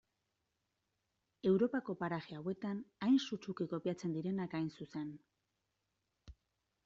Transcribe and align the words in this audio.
Europako 1.49 1.95
paraje 1.99 2.37
hauetan 2.39 2.79
hain 3.07 3.19
sutsuki 3.25 3.67
kopiatzen 3.73 4.15
direnak 4.15 4.55
hain 4.61 4.71
zuzen. 4.79 5.15